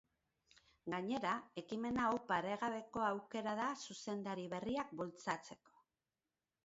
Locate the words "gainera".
0.93-1.33